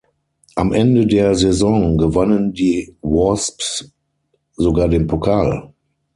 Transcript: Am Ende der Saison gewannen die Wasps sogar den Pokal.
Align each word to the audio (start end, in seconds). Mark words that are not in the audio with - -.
Am 0.55 0.73
Ende 0.73 1.05
der 1.05 1.35
Saison 1.35 1.95
gewannen 1.99 2.53
die 2.53 2.97
Wasps 3.03 3.91
sogar 4.55 4.87
den 4.89 5.05
Pokal. 5.05 5.73